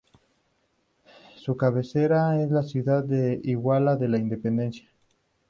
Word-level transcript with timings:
Su 1.35 1.55
cabecera 1.57 2.41
es 2.41 2.49
las 2.49 2.71
ciudad 2.71 3.03
de 3.03 3.39
Iguala 3.43 3.95
de 3.97 4.07
la 4.07 4.17
Independencia. 4.17 4.87